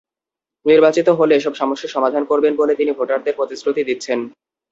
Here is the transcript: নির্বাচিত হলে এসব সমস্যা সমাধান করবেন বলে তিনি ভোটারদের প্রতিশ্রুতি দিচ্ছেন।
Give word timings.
নির্বাচিত 0.65 1.07
হলে 1.19 1.33
এসব 1.35 1.53
সমস্যা 1.61 1.89
সমাধান 1.95 2.23
করবেন 2.25 2.53
বলে 2.55 2.73
তিনি 2.75 2.91
ভোটারদের 2.91 3.37
প্রতিশ্রুতি 3.39 3.81
দিচ্ছেন। 3.89 4.19